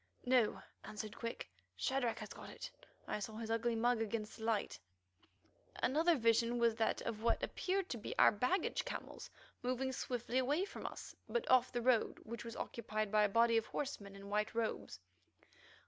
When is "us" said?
10.87-11.15